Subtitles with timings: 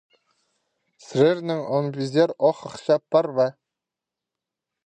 [1.07, 3.47] Сірернің он пизер оох ахча пар ба?